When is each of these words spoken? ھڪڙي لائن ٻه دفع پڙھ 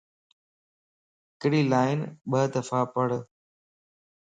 ھڪڙي 1.33 1.61
لائن 1.71 1.99
ٻه 2.29 2.39
دفع 2.53 2.81
پڙھ 2.93 3.15